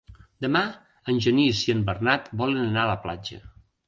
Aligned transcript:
Demà 0.43 0.61
en 1.13 1.19
Genís 1.25 1.59
i 1.65 1.73
en 1.73 1.83
Bernat 1.89 2.31
volen 2.43 2.63
anar 2.71 2.81
a 2.87 2.91
la 2.93 2.97
platja. 3.05 3.39